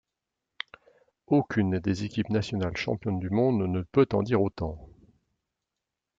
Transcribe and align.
Aucune 1.27 1.77
des 1.79 2.03
équipes 2.05 2.31
nationales 2.31 2.75
championnes 2.75 3.19
du 3.19 3.29
monde 3.29 3.61
ne 3.71 3.83
peut 3.83 4.07
en 4.13 4.23
dire 4.23 4.41
autant. 4.41 4.89